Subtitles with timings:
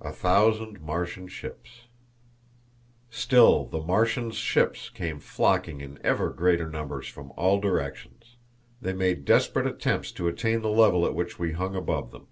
[0.00, 1.88] A Thousand Martian Ships.
[3.10, 8.36] Still the Martians' ships came flocking in ever greater numbers from all directions.
[8.80, 12.28] They made desperate attempts to attain the level at which we hung above them.